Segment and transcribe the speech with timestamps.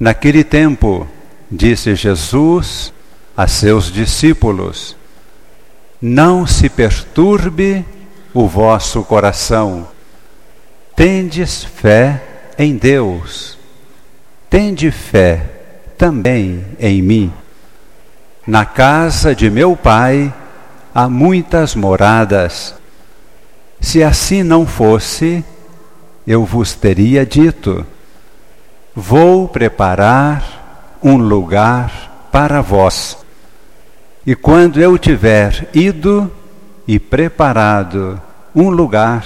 [0.00, 1.06] Naquele tempo,
[1.50, 2.90] disse Jesus
[3.36, 4.96] a seus discípulos:
[6.00, 7.84] Não se perturbe
[8.32, 9.86] o vosso coração.
[10.96, 12.22] Tendes fé
[12.58, 13.58] em Deus.
[14.48, 15.44] Tende fé
[15.98, 17.32] também em mim.
[18.46, 20.32] Na casa de meu Pai
[20.94, 22.74] há muitas moradas.
[23.78, 25.44] Se assim não fosse,
[26.26, 27.86] eu vos teria dito:
[28.94, 33.16] Vou preparar um lugar para vós.
[34.26, 36.30] E quando eu tiver ido
[36.86, 38.20] e preparado
[38.54, 39.24] um lugar,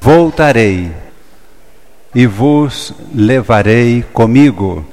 [0.00, 0.92] voltarei
[2.14, 4.84] e vos levarei comigo,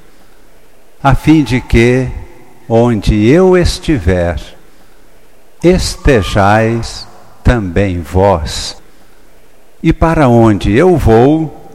[1.04, 2.10] a fim de que,
[2.70, 4.40] onde eu estiver,
[5.64, 7.08] estejais
[7.44, 8.82] também vós.
[9.82, 11.72] E para onde eu vou,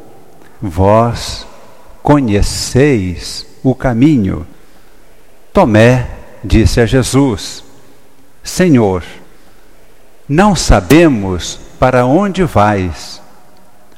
[0.60, 1.46] vós
[2.02, 4.47] conheceis o caminho.
[5.53, 6.09] Tomé
[6.42, 7.62] disse a Jesus:
[8.42, 9.05] Senhor,
[10.28, 13.20] não sabemos para onde vais.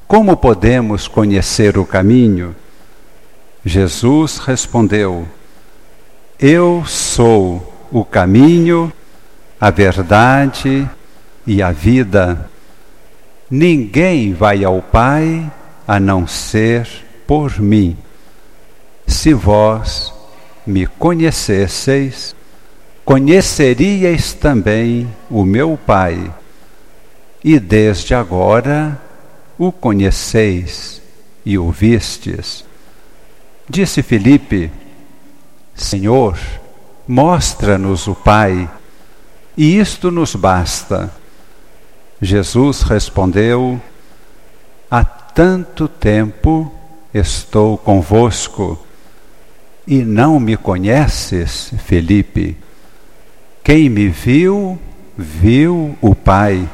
[0.06, 2.54] Como podemos conhecer o caminho?
[3.64, 5.26] Jesus respondeu:
[6.38, 8.92] Eu sou o caminho,
[9.60, 10.88] a verdade
[11.46, 12.50] e a vida.
[13.50, 15.50] Ninguém vai ao Pai
[15.86, 16.86] a não ser
[17.26, 17.96] por mim.
[19.06, 20.12] Se vós
[20.66, 22.34] me conhecesseis,
[23.04, 26.32] conheceríeis também o meu Pai,
[27.42, 29.00] e desde agora
[29.58, 31.02] o conheceis
[31.44, 32.64] e o vistes.
[33.68, 34.70] Disse Filipe:
[35.74, 36.38] Senhor,
[37.06, 38.68] mostra-nos o Pai,
[39.56, 41.12] e isto nos basta.
[42.20, 43.80] Jesus respondeu:
[44.90, 46.72] Há tanto tempo
[47.14, 48.76] estou convosco
[49.86, 52.56] e não me conheces, Felipe?
[53.62, 54.78] Quem me viu,
[55.16, 56.68] viu o Pai.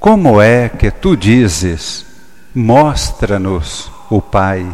[0.00, 2.04] Como é que tu dizes,
[2.52, 4.66] mostra-nos o Pai?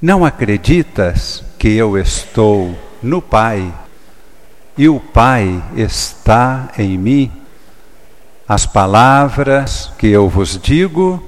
[0.00, 3.72] Não acreditas que eu estou no Pai
[4.76, 7.32] e o Pai está em mim?
[8.48, 11.22] As palavras que eu vos digo,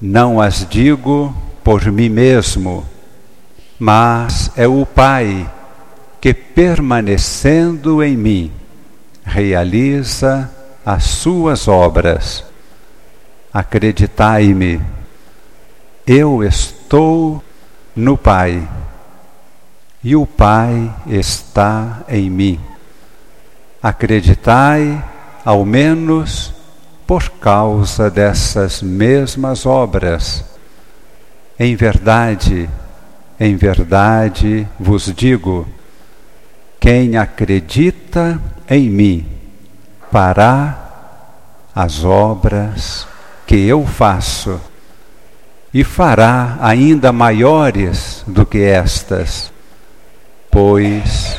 [0.00, 1.34] não as digo
[1.68, 2.82] por mim mesmo
[3.78, 5.46] mas é o Pai
[6.18, 8.52] que, permanecendo em mim,
[9.22, 10.50] realiza
[10.82, 12.42] as suas obras.
[13.52, 14.80] Acreditai-me,
[16.06, 17.44] eu estou
[17.94, 18.66] no Pai
[20.02, 22.58] e o Pai está em mim.
[23.82, 25.04] Acreditai,
[25.44, 26.50] ao menos,
[27.06, 30.57] por causa dessas mesmas obras.
[31.58, 32.70] Em verdade,
[33.40, 35.66] em verdade vos digo:
[36.78, 39.26] quem acredita em mim
[40.10, 40.84] fará
[41.74, 43.08] as obras
[43.46, 44.60] que eu faço
[45.74, 49.52] e fará ainda maiores do que estas,
[50.50, 51.36] pois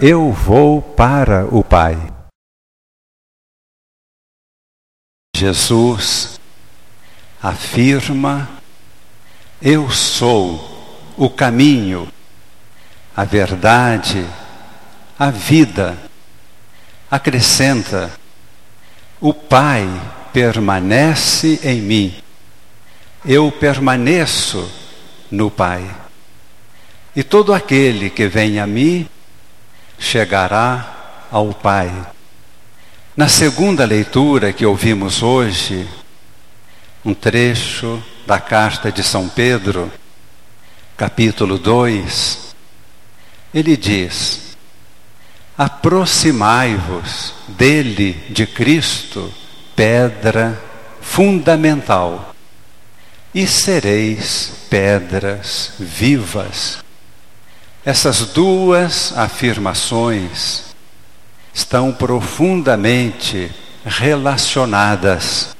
[0.00, 1.96] eu vou para o Pai.
[5.36, 6.40] Jesus
[7.40, 8.48] afirma:
[9.66, 10.62] Eu sou
[11.16, 12.06] o caminho,
[13.16, 14.26] a verdade,
[15.18, 15.96] a vida.
[17.10, 18.12] Acrescenta:
[19.18, 19.88] o Pai
[20.34, 22.14] permanece em mim,
[23.24, 24.70] eu permaneço
[25.30, 25.82] no Pai.
[27.16, 29.08] E todo aquele que vem a mim
[29.98, 31.90] chegará ao Pai.
[33.16, 35.88] Na segunda leitura que ouvimos hoje,
[37.02, 39.90] um trecho da carta de São Pedro,
[40.96, 42.54] capítulo 2,
[43.52, 44.56] ele diz:
[45.56, 49.32] Aproximai-vos dele, de Cristo,
[49.76, 50.60] pedra
[51.00, 52.34] fundamental,
[53.34, 56.78] e sereis pedras vivas.
[57.84, 60.74] Essas duas afirmações
[61.52, 63.50] estão profundamente
[63.84, 65.53] relacionadas.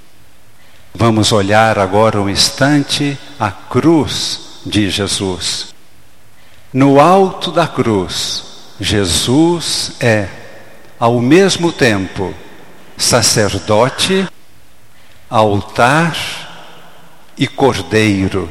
[0.96, 5.74] Vamos olhar agora um instante a cruz de Jesus.
[6.72, 8.44] No alto da cruz,
[8.78, 10.28] Jesus é,
[10.96, 12.32] ao mesmo tempo,
[12.96, 14.28] sacerdote,
[15.28, 16.16] altar
[17.36, 18.48] e cordeiro.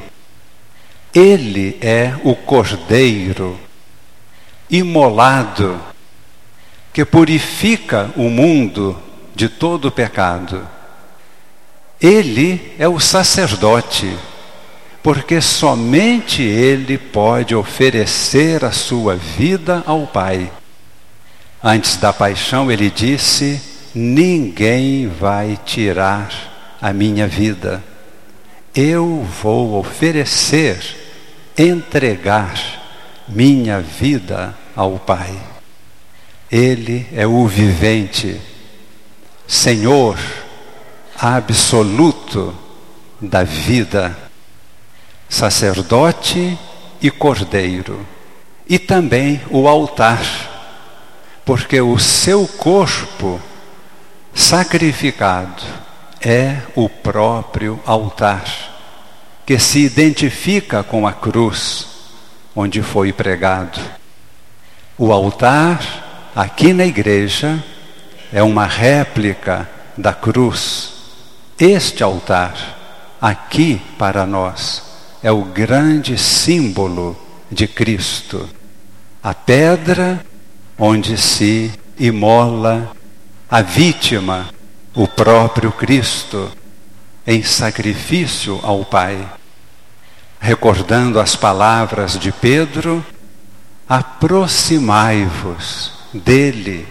[1.16, 3.58] Ele é o cordeiro
[4.70, 5.80] imolado
[6.92, 9.02] que purifica o mundo
[9.34, 10.68] de todo pecado.
[12.04, 14.14] Ele é o sacerdote
[15.02, 20.52] porque somente Ele pode oferecer a sua vida ao Pai.
[21.62, 23.62] Antes da paixão, ele disse:
[23.96, 27.82] Ninguém vai tirar a minha vida.
[28.76, 30.80] Eu vou oferecer,
[31.58, 32.54] entregar
[33.28, 35.34] minha vida ao Pai.
[36.52, 38.40] Ele é o vivente,
[39.48, 40.18] Senhor
[41.26, 42.54] absoluto
[43.22, 44.14] da vida,
[45.30, 46.60] sacerdote
[47.02, 48.06] e cordeiro,
[48.68, 50.22] e também o altar,
[51.46, 53.40] porque o seu corpo
[54.34, 55.64] sacrificado
[56.20, 58.44] é o próprio altar,
[59.46, 61.88] que se identifica com a cruz
[62.54, 63.80] onde foi pregado.
[64.98, 67.64] O altar, aqui na igreja,
[68.30, 70.93] é uma réplica da cruz.
[71.60, 72.56] Este altar,
[73.22, 74.82] aqui para nós,
[75.22, 77.16] é o grande símbolo
[77.52, 78.50] de Cristo.
[79.22, 80.26] A pedra
[80.78, 82.92] onde se imola
[83.50, 84.50] a vítima,
[84.96, 86.52] o próprio Cristo,
[87.26, 89.26] em sacrifício ao Pai.
[90.40, 93.06] Recordando as palavras de Pedro,
[93.88, 96.88] aproximai-vos dele,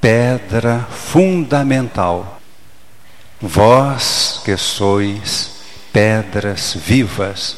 [0.00, 2.39] pedra fundamental.
[3.40, 5.50] Vós que sois
[5.92, 7.56] pedras vivas,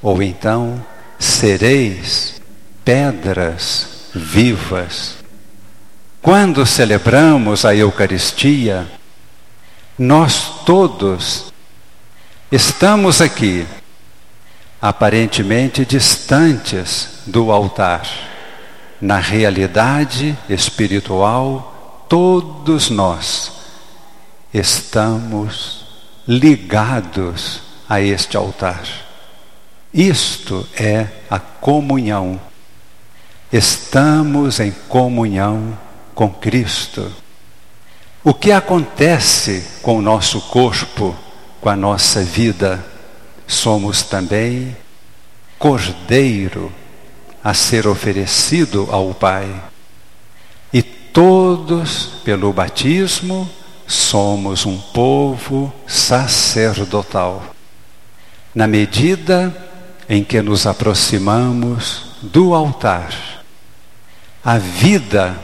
[0.00, 0.84] ou então
[1.18, 2.40] sereis
[2.84, 5.16] pedras vivas.
[6.22, 8.86] Quando celebramos a Eucaristia,
[9.98, 11.52] nós todos
[12.50, 13.66] estamos aqui,
[14.80, 18.06] aparentemente distantes do altar.
[19.00, 23.55] Na realidade espiritual, todos nós
[24.58, 25.84] estamos
[26.26, 28.82] ligados a este altar.
[29.92, 32.40] Isto é a comunhão.
[33.52, 35.78] Estamos em comunhão
[36.14, 37.12] com Cristo.
[38.24, 41.14] O que acontece com o nosso corpo,
[41.60, 42.84] com a nossa vida?
[43.46, 44.74] Somos também
[45.58, 46.72] cordeiro
[47.44, 49.62] a ser oferecido ao Pai.
[50.72, 53.48] E todos, pelo batismo,
[53.86, 57.54] somos um povo sacerdotal.
[58.54, 59.54] Na medida
[60.08, 63.12] em que nos aproximamos do altar,
[64.44, 65.38] a vida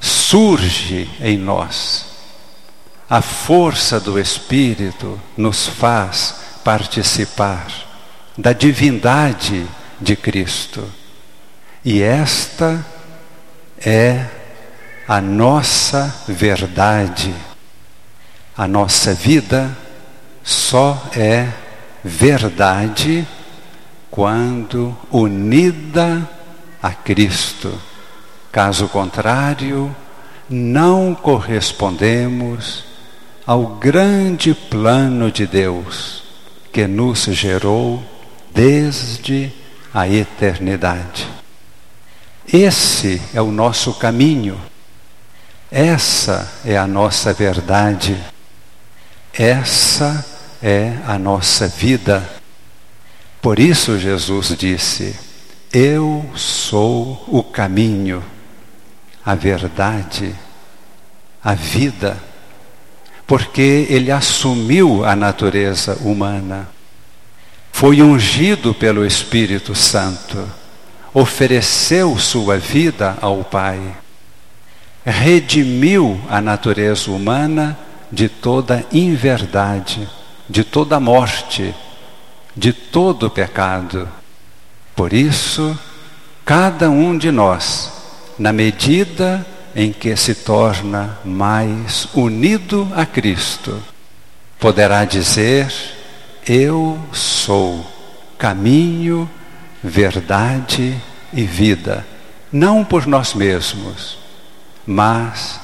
[0.00, 2.06] surge em nós.
[3.08, 6.34] A força do Espírito nos faz
[6.64, 7.66] participar
[8.36, 9.66] da divindade
[10.00, 10.84] de Cristo.
[11.84, 12.84] E esta
[13.78, 14.26] é
[15.08, 17.34] a nossa verdade.
[18.56, 19.70] A nossa vida
[20.42, 21.48] só é
[22.02, 23.26] verdade
[24.10, 26.28] quando unida
[26.82, 27.72] a Cristo.
[28.50, 29.94] Caso contrário,
[30.48, 32.84] não correspondemos
[33.46, 36.24] ao grande plano de Deus
[36.72, 38.02] que nos gerou
[38.54, 39.52] desde
[39.92, 41.28] a eternidade.
[42.52, 44.58] Esse é o nosso caminho,
[45.70, 48.16] essa é a nossa verdade,
[49.32, 50.24] essa
[50.62, 52.28] é a nossa vida.
[53.42, 55.18] Por isso Jesus disse:
[55.72, 58.22] Eu sou o caminho
[59.26, 60.32] a verdade,
[61.42, 62.16] a vida,
[63.26, 66.68] porque ele assumiu a natureza humana,
[67.72, 70.48] foi ungido pelo Espírito Santo,
[71.12, 73.80] ofereceu sua vida ao Pai,
[75.10, 77.78] redimiu a natureza humana
[78.10, 80.08] de toda inverdade,
[80.48, 81.72] de toda morte,
[82.56, 84.08] de todo pecado.
[84.96, 85.78] Por isso,
[86.44, 87.92] cada um de nós
[88.38, 93.82] na medida em que se torna mais unido a Cristo,
[94.58, 95.72] poderá dizer:
[96.46, 97.86] Eu sou
[98.38, 99.28] caminho,
[99.82, 101.00] verdade
[101.32, 102.06] e vida,
[102.50, 104.18] não por nós mesmos,
[104.86, 105.60] mas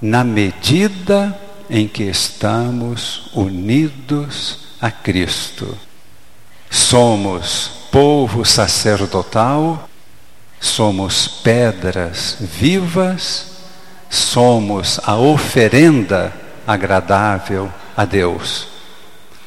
[0.00, 1.38] na medida
[1.68, 5.76] em que estamos unidos a Cristo.
[6.70, 9.88] Somos povo sacerdotal
[10.60, 13.46] somos pedras vivas,
[14.10, 16.32] somos a oferenda
[16.66, 18.66] agradável a Deus.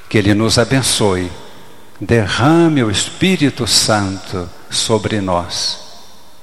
[0.09, 1.31] Que Ele nos abençoe,
[1.99, 5.79] derrame o Espírito Santo sobre nós,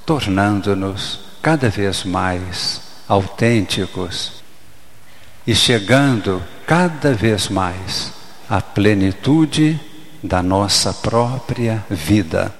[0.05, 4.43] tornando-nos cada vez mais autênticos
[5.45, 8.13] e chegando cada vez mais
[8.49, 9.79] à plenitude
[10.23, 12.58] da nossa própria vida.